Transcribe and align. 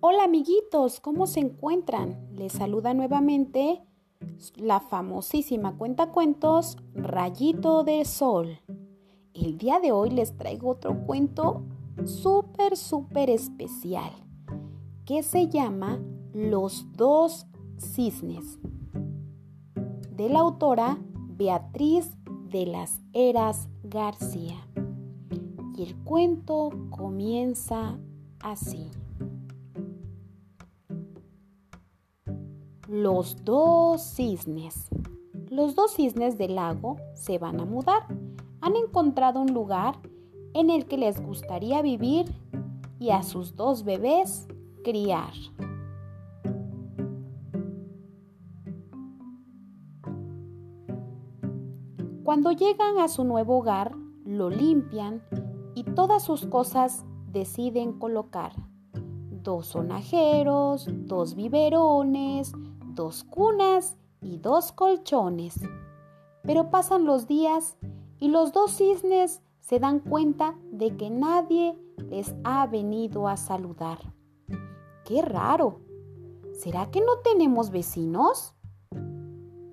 Hola 0.00 0.22
amiguitos, 0.22 1.00
¿cómo 1.00 1.26
se 1.26 1.40
encuentran? 1.40 2.28
Les 2.36 2.52
saluda 2.52 2.94
nuevamente 2.94 3.82
la 4.54 4.78
famosísima 4.78 5.76
cuentacuentos 5.76 6.76
Rayito 6.94 7.82
de 7.82 8.04
Sol. 8.04 8.60
El 9.34 9.58
día 9.58 9.80
de 9.80 9.90
hoy 9.90 10.10
les 10.10 10.36
traigo 10.36 10.70
otro 10.70 11.04
cuento 11.04 11.64
súper, 12.04 12.76
súper 12.76 13.28
especial 13.28 14.12
que 15.04 15.24
se 15.24 15.48
llama 15.48 16.00
Los 16.32 16.86
dos 16.92 17.48
cisnes 17.76 18.60
de 20.12 20.28
la 20.28 20.38
autora 20.38 20.96
Beatriz 21.12 22.16
de 22.52 22.66
las 22.66 23.00
Heras 23.12 23.68
García. 23.82 24.64
Y 25.76 25.82
el 25.82 25.96
cuento 26.04 26.70
comienza 26.90 27.98
así. 28.38 28.92
Los 32.88 33.44
dos 33.44 34.00
cisnes. 34.00 34.88
Los 35.50 35.74
dos 35.74 35.92
cisnes 35.92 36.38
del 36.38 36.54
lago 36.54 36.96
se 37.12 37.36
van 37.36 37.60
a 37.60 37.66
mudar. 37.66 38.06
Han 38.62 38.76
encontrado 38.76 39.42
un 39.42 39.52
lugar 39.52 39.96
en 40.54 40.70
el 40.70 40.86
que 40.86 40.96
les 40.96 41.20
gustaría 41.20 41.82
vivir 41.82 42.32
y 42.98 43.10
a 43.10 43.22
sus 43.22 43.56
dos 43.56 43.84
bebés 43.84 44.48
criar. 44.84 45.34
Cuando 52.24 52.52
llegan 52.52 53.00
a 53.00 53.08
su 53.08 53.22
nuevo 53.22 53.58
hogar, 53.58 53.94
lo 54.24 54.48
limpian 54.48 55.22
y 55.74 55.84
todas 55.84 56.22
sus 56.22 56.46
cosas 56.46 57.04
deciden 57.30 57.98
colocar. 57.98 58.52
Dos 59.48 59.68
sonajeros, 59.68 60.90
dos 60.90 61.34
biberones, 61.34 62.52
dos 62.84 63.24
cunas 63.24 63.96
y 64.20 64.36
dos 64.36 64.72
colchones. 64.72 65.58
Pero 66.42 66.68
pasan 66.68 67.06
los 67.06 67.26
días 67.26 67.78
y 68.18 68.28
los 68.28 68.52
dos 68.52 68.72
cisnes 68.72 69.40
se 69.60 69.80
dan 69.80 70.00
cuenta 70.00 70.54
de 70.70 70.94
que 70.98 71.08
nadie 71.08 71.78
les 72.10 72.34
ha 72.44 72.66
venido 72.66 73.26
a 73.26 73.38
saludar. 73.38 74.12
¡Qué 75.06 75.22
raro! 75.22 75.80
¿Será 76.52 76.90
que 76.90 77.00
no 77.00 77.20
tenemos 77.24 77.70
vecinos? 77.70 78.54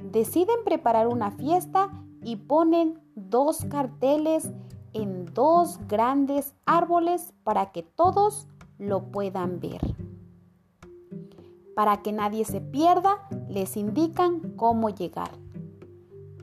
Deciden 0.00 0.64
preparar 0.64 1.06
una 1.06 1.30
fiesta 1.30 1.92
y 2.24 2.34
ponen 2.34 2.98
dos 3.14 3.64
carteles 3.66 4.50
en 4.94 5.26
dos 5.26 5.78
grandes 5.86 6.56
árboles 6.66 7.32
para 7.44 7.70
que 7.70 7.84
todos 7.84 8.48
lo 8.80 9.12
puedan 9.12 9.60
ver. 9.60 9.80
Para 11.76 12.02
que 12.02 12.12
nadie 12.12 12.44
se 12.44 12.60
pierda, 12.60 13.28
les 13.48 13.76
indican 13.76 14.56
cómo 14.56 14.88
llegar. 14.88 15.30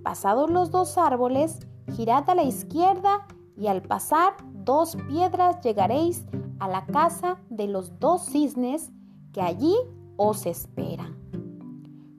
Pasados 0.03 0.49
los 0.49 0.71
dos 0.71 0.97
árboles, 0.97 1.59
girad 1.91 2.29
a 2.29 2.35
la 2.35 2.43
izquierda 2.43 3.27
y 3.57 3.67
al 3.67 3.81
pasar 3.81 4.33
dos 4.53 4.95
piedras 5.09 5.59
llegaréis 5.61 6.25
a 6.59 6.67
la 6.67 6.85
casa 6.85 7.39
de 7.49 7.67
los 7.67 7.99
dos 7.99 8.25
cisnes 8.25 8.91
que 9.33 9.41
allí 9.41 9.75
os 10.15 10.45
esperan. 10.45 11.15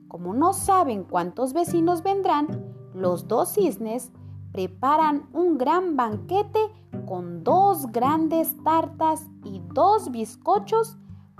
Como 0.07 0.33
no 0.33 0.53
saben 0.53 1.03
cuántos 1.03 1.53
vecinos 1.53 2.03
vendrán, 2.03 2.47
los 2.93 3.27
dos 3.27 3.53
cisnes 3.53 4.11
preparan 4.51 5.29
un 5.33 5.57
gran 5.57 5.95
banquete 5.95 6.59
con 7.05 7.43
dos 7.43 7.91
grandes 7.91 8.55
tartas 8.63 9.27
y 9.43 9.58
dos 9.73 10.11
bizcochos 10.11 10.97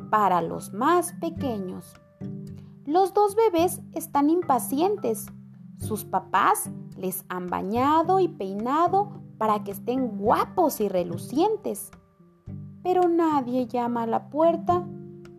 para 0.10 0.42
los 0.42 0.74
más 0.74 1.14
pequeños. 1.14 1.94
Los 2.86 3.14
dos 3.14 3.36
bebés 3.36 3.82
están 3.94 4.30
impacientes. 4.30 5.28
Sus 5.78 6.06
papás 6.06 6.70
les 6.98 7.24
han 7.30 7.48
bañado 7.48 8.20
y 8.20 8.28
peinado 8.28 9.22
para 9.38 9.64
que 9.64 9.72
estén 9.72 10.18
guapos 10.18 10.82
y 10.82 10.90
relucientes. 10.90 11.92
Pero 12.84 13.08
nadie 13.08 13.68
llama 13.68 14.04
a 14.04 14.08
la 14.08 14.30
puerta 14.30 14.86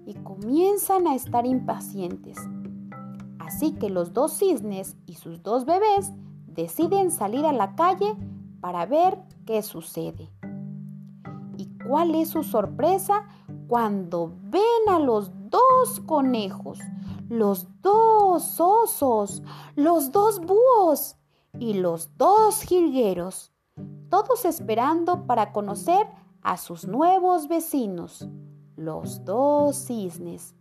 y 0.06 0.14
comienzan 0.14 1.06
a 1.06 1.14
estar 1.14 1.46
impacientes. 1.46 2.38
Así 3.38 3.72
que 3.72 3.90
los 3.90 4.12
dos 4.12 4.38
cisnes 4.38 4.96
y 5.06 5.14
sus 5.14 5.42
dos 5.42 5.64
bebés 5.64 6.12
deciden 6.46 7.10
salir 7.10 7.44
a 7.46 7.52
la 7.52 7.74
calle 7.74 8.14
para 8.60 8.86
ver 8.86 9.18
qué 9.44 9.62
sucede. 9.62 10.30
¿Y 11.60 11.68
cuál 11.86 12.14
es 12.14 12.30
su 12.30 12.42
sorpresa 12.42 13.26
cuando 13.68 14.32
ven 14.44 14.88
a 14.88 14.98
los 14.98 15.30
dos 15.50 16.00
conejos, 16.06 16.78
los 17.28 17.68
dos 17.82 18.58
osos, 18.58 19.42
los 19.76 20.10
dos 20.10 20.40
búhos 20.40 21.16
y 21.58 21.74
los 21.74 22.16
dos 22.16 22.62
jilgueros, 22.62 23.52
todos 24.08 24.46
esperando 24.46 25.26
para 25.26 25.52
conocer 25.52 26.06
a 26.40 26.56
sus 26.56 26.88
nuevos 26.88 27.46
vecinos, 27.46 28.26
los 28.76 29.22
dos 29.26 29.76
cisnes. 29.76 30.54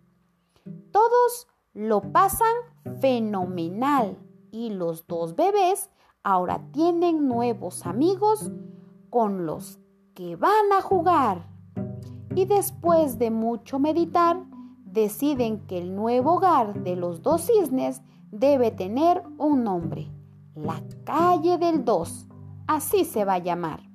Todos 0.91 1.47
lo 1.71 2.11
pasan 2.11 2.53
fenomenal 2.99 4.17
y 4.51 4.71
los 4.71 5.07
dos 5.07 5.37
bebés 5.37 5.89
ahora 6.23 6.61
tienen 6.73 7.29
nuevos 7.29 7.85
amigos 7.85 8.51
con 9.09 9.45
los 9.45 9.79
que 10.19 10.35
van 10.35 10.73
a 10.77 10.81
jugar. 10.81 11.47
Y 12.35 12.43
después 12.43 13.17
de 13.19 13.31
mucho 13.31 13.79
meditar, 13.79 14.43
deciden 14.83 15.65
que 15.65 15.77
el 15.77 15.95
nuevo 15.95 16.33
hogar 16.33 16.83
de 16.83 16.97
los 16.97 17.21
dos 17.21 17.43
cisnes 17.43 18.01
debe 18.29 18.69
tener 18.71 19.23
un 19.37 19.63
nombre. 19.63 20.11
La 20.55 20.83
calle 21.05 21.57
del 21.57 21.85
2. 21.85 22.27
Así 22.67 23.05
se 23.05 23.23
va 23.23 23.35
a 23.35 23.39
llamar. 23.39 23.89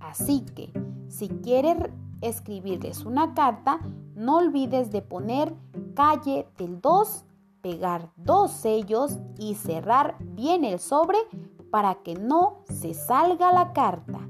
Así 0.00 0.44
que, 0.56 0.72
si 1.06 1.28
quieres 1.28 1.76
escribirles 2.22 3.04
una 3.04 3.32
carta, 3.32 3.78
no 4.16 4.38
olvides 4.38 4.90
de 4.90 5.00
poner 5.00 5.54
calle 5.94 6.48
del 6.58 6.80
2 6.80 7.24
pegar 7.62 8.10
dos 8.16 8.50
sellos 8.50 9.20
y 9.38 9.54
cerrar 9.54 10.16
bien 10.20 10.64
el 10.64 10.80
sobre 10.80 11.18
para 11.70 12.02
que 12.02 12.14
no 12.14 12.64
se 12.64 12.94
salga 12.94 13.52
la 13.52 13.72
carta. 13.72 14.28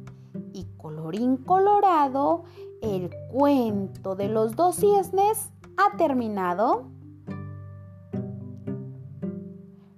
Colorín 1.10 1.38
colorado, 1.38 2.44
el 2.82 3.10
cuento 3.32 4.14
de 4.14 4.28
los 4.28 4.54
dos 4.54 4.76
cisnes 4.76 5.50
ha 5.76 5.96
terminado. 5.96 6.84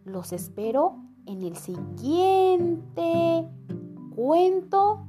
Los 0.07 0.33
espero 0.33 0.97
en 1.27 1.43
el 1.43 1.55
siguiente 1.59 3.47
cuento 4.17 5.05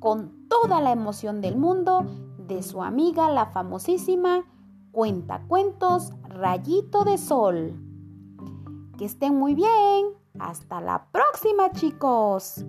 con 0.00 0.48
toda 0.48 0.80
la 0.80 0.90
emoción 0.90 1.40
del 1.40 1.56
mundo 1.56 2.04
de 2.36 2.64
su 2.64 2.82
amiga 2.82 3.30
la 3.30 3.46
famosísima 3.46 4.46
Cuenta 4.90 5.44
Cuentos 5.46 6.10
Rayito 6.24 7.04
de 7.04 7.16
Sol. 7.16 7.80
Que 8.98 9.04
estén 9.04 9.36
muy 9.36 9.54
bien. 9.54 10.06
Hasta 10.36 10.80
la 10.80 11.06
próxima 11.12 11.70
chicos. 11.70 12.64